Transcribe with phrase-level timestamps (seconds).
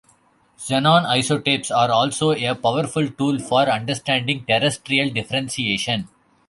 [0.57, 6.07] Xenon isotopes are also a powerful tool for understanding terrestrial differentiation.